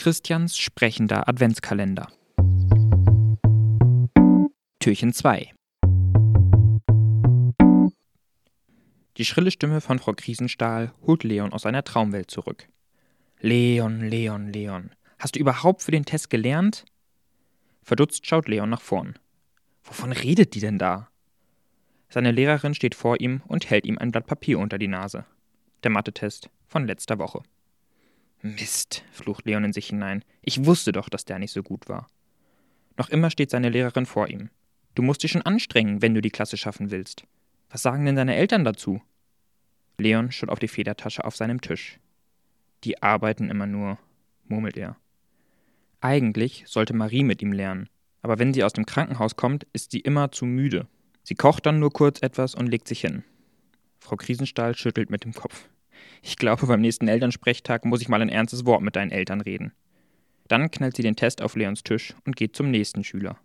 Christians 0.00 0.56
sprechender 0.56 1.28
Adventskalender. 1.28 2.08
Türchen 4.78 5.12
2 5.12 5.52
Die 9.18 9.24
schrille 9.26 9.50
Stimme 9.50 9.82
von 9.82 9.98
Frau 9.98 10.14
Krisenstahl 10.14 10.94
holt 11.02 11.22
Leon 11.22 11.52
aus 11.52 11.62
seiner 11.62 11.84
Traumwelt 11.84 12.30
zurück. 12.30 12.66
Leon, 13.40 14.00
Leon, 14.00 14.50
Leon, 14.50 14.94
hast 15.18 15.36
du 15.36 15.38
überhaupt 15.38 15.82
für 15.82 15.90
den 15.90 16.06
Test 16.06 16.30
gelernt? 16.30 16.86
Verdutzt 17.82 18.26
schaut 18.26 18.48
Leon 18.48 18.70
nach 18.70 18.80
vorn. 18.80 19.18
Wovon 19.82 20.12
redet 20.12 20.54
die 20.54 20.60
denn 20.60 20.78
da? 20.78 21.10
Seine 22.08 22.32
Lehrerin 22.32 22.72
steht 22.72 22.94
vor 22.94 23.20
ihm 23.20 23.42
und 23.46 23.68
hält 23.68 23.84
ihm 23.84 23.98
ein 23.98 24.12
Blatt 24.12 24.26
Papier 24.26 24.60
unter 24.60 24.78
die 24.78 24.88
Nase. 24.88 25.26
Der 25.82 25.90
Mathe-Test 25.90 26.48
von 26.66 26.86
letzter 26.86 27.18
Woche. 27.18 27.42
Mist, 28.42 29.04
flucht 29.12 29.44
Leon 29.44 29.64
in 29.64 29.72
sich 29.72 29.88
hinein. 29.88 30.24
Ich 30.42 30.64
wusste 30.64 30.92
doch, 30.92 31.08
dass 31.08 31.24
der 31.24 31.38
nicht 31.38 31.52
so 31.52 31.62
gut 31.62 31.88
war. 31.88 32.08
Noch 32.96 33.08
immer 33.10 33.30
steht 33.30 33.50
seine 33.50 33.68
Lehrerin 33.68 34.06
vor 34.06 34.28
ihm. 34.28 34.50
Du 34.94 35.02
musst 35.02 35.22
dich 35.22 35.30
schon 35.30 35.42
anstrengen, 35.42 36.02
wenn 36.02 36.14
du 36.14 36.20
die 36.20 36.30
Klasse 36.30 36.56
schaffen 36.56 36.90
willst. 36.90 37.24
Was 37.70 37.82
sagen 37.82 38.04
denn 38.04 38.16
deine 38.16 38.36
Eltern 38.36 38.64
dazu? 38.64 39.00
Leon 39.98 40.32
schaut 40.32 40.48
auf 40.48 40.58
die 40.58 40.68
Federtasche 40.68 41.24
auf 41.24 41.36
seinem 41.36 41.60
Tisch. 41.60 41.98
Die 42.84 43.02
arbeiten 43.02 43.50
immer 43.50 43.66
nur, 43.66 43.98
murmelt 44.46 44.76
er. 44.76 44.96
Eigentlich 46.00 46.64
sollte 46.66 46.94
Marie 46.94 47.22
mit 47.22 47.42
ihm 47.42 47.52
lernen, 47.52 47.88
aber 48.22 48.38
wenn 48.38 48.54
sie 48.54 48.64
aus 48.64 48.72
dem 48.72 48.86
Krankenhaus 48.86 49.36
kommt, 49.36 49.66
ist 49.72 49.90
sie 49.90 50.00
immer 50.00 50.32
zu 50.32 50.46
müde. 50.46 50.88
Sie 51.22 51.34
kocht 51.34 51.66
dann 51.66 51.78
nur 51.78 51.92
kurz 51.92 52.22
etwas 52.22 52.54
und 52.54 52.66
legt 52.66 52.88
sich 52.88 53.02
hin. 53.02 53.22
Frau 53.98 54.16
Krisenstahl 54.16 54.74
schüttelt 54.74 55.10
mit 55.10 55.24
dem 55.24 55.34
Kopf. 55.34 55.68
Ich 56.22 56.36
glaube, 56.36 56.66
beim 56.66 56.80
nächsten 56.80 57.08
Elternsprechtag 57.08 57.84
muss 57.84 58.00
ich 58.00 58.08
mal 58.08 58.22
ein 58.22 58.28
ernstes 58.28 58.66
Wort 58.66 58.82
mit 58.82 58.96
deinen 58.96 59.10
Eltern 59.10 59.40
reden. 59.40 59.72
Dann 60.48 60.70
knallt 60.70 60.96
sie 60.96 61.02
den 61.02 61.16
Test 61.16 61.42
auf 61.42 61.54
Leons 61.54 61.82
Tisch 61.82 62.14
und 62.24 62.36
geht 62.36 62.56
zum 62.56 62.70
nächsten 62.70 63.04
Schüler. 63.04 63.38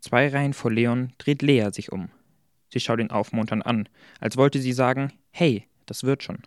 Zwei 0.00 0.28
Reihen 0.28 0.54
vor 0.54 0.70
Leon 0.72 1.12
dreht 1.18 1.42
Lea 1.42 1.70
sich 1.72 1.92
um. 1.92 2.10
Sie 2.68 2.80
schaut 2.80 3.00
ihn 3.00 3.10
aufmunternd 3.10 3.66
an, 3.66 3.88
als 4.20 4.36
wollte 4.36 4.60
sie 4.60 4.72
sagen: 4.72 5.12
Hey, 5.30 5.66
das 5.86 6.04
wird 6.04 6.22
schon. 6.22 6.38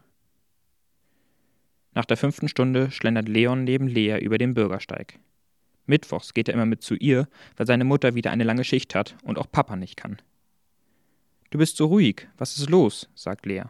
Nach 1.93 2.05
der 2.05 2.17
fünften 2.17 2.47
Stunde 2.47 2.89
schlendert 2.89 3.29
Leon 3.29 3.63
neben 3.65 3.87
Lea 3.87 4.17
über 4.19 4.37
den 4.37 4.53
Bürgersteig. 4.53 5.19
Mittwochs 5.85 6.33
geht 6.33 6.47
er 6.47 6.53
immer 6.53 6.65
mit 6.65 6.81
zu 6.81 6.95
ihr, 6.95 7.27
weil 7.57 7.67
seine 7.67 7.83
Mutter 7.83 8.15
wieder 8.15 8.31
eine 8.31 8.45
lange 8.45 8.63
Schicht 8.63 8.95
hat 8.95 9.15
und 9.23 9.37
auch 9.37 9.51
Papa 9.51 9.75
nicht 9.75 9.97
kann. 9.97 10.17
Du 11.51 11.57
bist 11.57 11.77
so 11.77 11.85
ruhig, 11.85 12.27
was 12.37 12.57
ist 12.57 12.69
los? 12.69 13.09
sagt 13.13 13.45
Lea. 13.45 13.65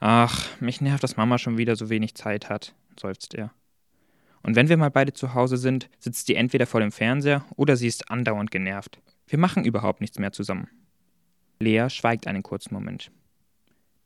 Ach, 0.00 0.60
mich 0.60 0.80
nervt, 0.80 1.02
dass 1.02 1.18
Mama 1.18 1.36
schon 1.36 1.58
wieder 1.58 1.76
so 1.76 1.90
wenig 1.90 2.14
Zeit 2.14 2.48
hat, 2.48 2.74
seufzt 2.98 3.34
er. 3.34 3.52
Und 4.42 4.56
wenn 4.56 4.70
wir 4.70 4.78
mal 4.78 4.90
beide 4.90 5.12
zu 5.12 5.34
Hause 5.34 5.58
sind, 5.58 5.90
sitzt 5.98 6.26
sie 6.26 6.34
entweder 6.34 6.66
vor 6.66 6.80
dem 6.80 6.90
Fernseher 6.90 7.44
oder 7.56 7.76
sie 7.76 7.86
ist 7.86 8.10
andauernd 8.10 8.50
genervt. 8.50 8.98
Wir 9.26 9.38
machen 9.38 9.64
überhaupt 9.64 10.00
nichts 10.00 10.18
mehr 10.18 10.32
zusammen. 10.32 10.68
Lea 11.58 11.90
schweigt 11.90 12.26
einen 12.26 12.42
kurzen 12.42 12.72
Moment. 12.72 13.12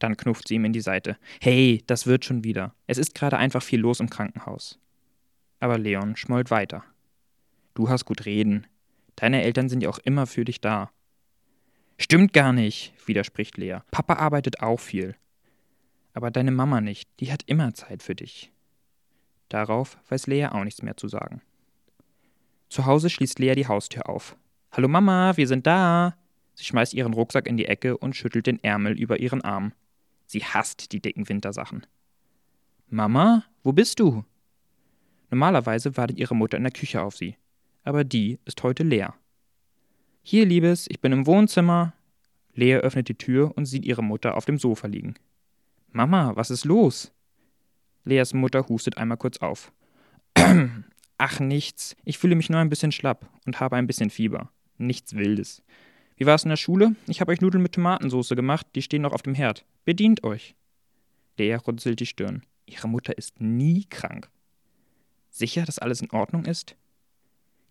Dann 0.01 0.17
knufft 0.17 0.49
sie 0.49 0.57
ihm 0.57 0.65
in 0.65 0.73
die 0.73 0.81
Seite. 0.81 1.17
Hey, 1.41 1.85
das 1.87 2.09
wird 2.09 2.25
schon 2.25 2.43
wieder. 2.43 2.75
Es 2.89 2.99
ist 2.99 3.15
gerade 3.15 3.39
einfach 3.39 3.63
viel 3.63 3.79
los 3.79 4.01
im 4.01 4.11
Krankenhaus. 4.11 4.81
Aber 5.61 5.79
Leon 5.79 6.17
schmollt 6.17 6.51
weiter. 6.51 6.83
Du 7.75 7.89
hast 7.89 8.05
gut 8.05 8.27
reden. 8.27 8.67
Deine 9.15 9.43
Eltern 9.43 9.69
sind 9.69 9.85
ja 9.85 9.89
auch 9.89 10.01
immer 10.01 10.27
für 10.27 10.45
dich 10.45 10.61
da. 10.61 10.91
Stimmt 11.97 12.33
gar 12.33 12.53
nicht, 12.53 12.93
widerspricht 13.07 13.57
Lea. 13.57 13.79
Papa 13.93 14.15
arbeitet 14.15 14.61
auch 14.61 14.81
viel. 14.81 15.15
Aber 16.15 16.31
deine 16.31 16.53
Mama 16.53 16.81
nicht, 16.81 17.11
die 17.21 17.31
hat 17.31 17.43
immer 17.47 17.75
Zeit 17.75 18.03
für 18.03 18.15
dich. 18.15 18.53
Darauf 19.49 19.99
weiß 20.09 20.29
Lea 20.29 20.47
auch 20.47 20.65
nichts 20.65 20.81
mehr 20.81 20.97
zu 20.97 21.09
sagen. 21.09 21.43
Zu 22.69 22.87
Hause 22.87 23.11
schließt 23.11 23.39
Lea 23.41 23.55
die 23.55 23.67
Haustür 23.67 24.09
auf. 24.09 24.37
Hallo 24.73 24.89
Mama, 24.89 25.37
wir 25.37 25.47
sind 25.47 25.67
da. 25.67 26.17
Sie 26.55 26.65
schmeißt 26.65 26.95
ihren 26.95 27.13
Rucksack 27.13 27.47
in 27.47 27.57
die 27.57 27.67
Ecke 27.67 27.99
und 27.99 28.17
schüttelt 28.17 28.47
den 28.47 28.63
Ärmel 28.63 28.99
über 28.99 29.19
ihren 29.19 29.43
Arm. 29.43 29.73
Sie 30.27 30.45
hasst 30.45 30.93
die 30.93 31.01
dicken 31.01 31.29
Wintersachen. 31.29 31.87
Mama, 32.89 33.45
wo 33.63 33.73
bist 33.73 33.99
du? 33.99 34.25
Normalerweise 35.31 35.97
wartet 35.97 36.19
ihre 36.19 36.37
Mutter 36.37 36.57
in 36.57 36.63
der 36.63 36.73
Küche 36.73 37.03
auf 37.03 37.17
sie, 37.17 37.37
aber 37.83 38.05
die 38.05 38.39
ist 38.45 38.63
heute 38.63 38.85
leer. 38.85 39.15
Hier, 40.23 40.47
Liebes, 40.47 40.87
ich 40.89 41.01
bin 41.01 41.13
im 41.13 41.27
Wohnzimmer. 41.27 41.93
Lea 42.55 42.77
öffnet 42.77 43.09
die 43.09 43.17
Tür 43.17 43.53
und 43.57 43.67
sieht 43.67 43.85
ihre 43.85 44.03
Mutter 44.03 44.37
auf 44.37 44.45
dem 44.45 44.59
Sofa 44.59 44.87
liegen. 44.87 45.17
Mama, 45.95 46.35
was 46.35 46.51
ist 46.51 46.65
los? 46.65 47.13
Leas 48.05 48.35
Mutter 48.35 48.67
hustet 48.69 48.99
einmal 48.99 49.17
kurz 49.17 49.39
auf. 49.39 49.73
Ach, 51.19 51.39
nichts. 51.39 51.95
Ich 52.05 52.19
fühle 52.19 52.35
mich 52.35 52.51
nur 52.51 52.59
ein 52.59 52.69
bisschen 52.69 52.91
schlapp 52.91 53.31
und 53.47 53.61
habe 53.61 53.77
ein 53.77 53.87
bisschen 53.87 54.11
Fieber. 54.11 54.51
Nichts 54.77 55.15
Wildes. 55.15 55.63
Wie 56.17 56.27
war 56.27 56.35
es 56.35 56.43
in 56.43 56.49
der 56.49 56.57
Schule? 56.57 56.97
Ich 57.07 57.21
habe 57.21 57.31
euch 57.31 57.41
Nudeln 57.41 57.63
mit 57.63 57.77
Tomatensauce 57.77 58.31
gemacht, 58.31 58.67
die 58.75 58.83
stehen 58.83 59.03
noch 59.03 59.13
auf 59.13 59.23
dem 59.23 59.37
Herd. 59.37 59.65
Bedient 59.85 60.25
euch. 60.25 60.57
Lea 61.39 61.55
runzelt 61.55 62.01
die 62.01 62.07
Stirn. 62.07 62.43
Ihre 62.67 62.89
Mutter 62.89 63.17
ist 63.17 63.41
nie 63.41 63.85
krank. 63.85 64.29
Sicher, 65.31 65.65
dass 65.65 65.79
alles 65.79 66.03
in 66.03 66.11
Ordnung 66.11 66.45
ist? 66.45 66.75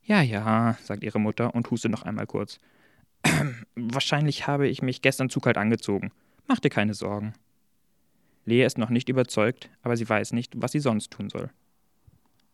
Ja, 0.02 0.22
ja, 0.22 0.78
sagt 0.82 1.04
ihre 1.04 1.20
Mutter 1.20 1.54
und 1.54 1.70
hustet 1.72 1.92
noch 1.92 2.04
einmal 2.04 2.28
kurz. 2.28 2.58
Wahrscheinlich 3.76 4.48
habe 4.48 4.70
ich 4.70 4.82
mich 4.82 5.02
gestern 5.02 5.30
zu 5.30 5.42
kalt 5.42 5.58
angezogen. 5.58 6.14
Mach 6.48 6.62
dir 6.62 6.70
keine 6.70 6.94
Sorgen. 6.94 7.34
Lea 8.46 8.64
ist 8.64 8.78
noch 8.78 8.90
nicht 8.90 9.09
überzeugt, 9.09 9.70
aber 9.81 9.96
sie 9.96 10.08
weiß 10.08 10.34
nicht, 10.34 10.54
was 10.56 10.72
sie 10.72 10.80
sonst 10.80 11.12
tun 11.12 11.30
soll. 11.30 11.50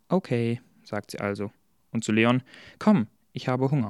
Okay, 0.08 0.62
sagt 0.84 1.12
sie 1.12 1.20
also. 1.20 1.52
Und 1.92 2.04
zu 2.04 2.12
Leon, 2.12 2.44
komm, 2.78 3.08
ich 3.34 3.48
habe 3.48 3.72
Hunger. 3.72 3.88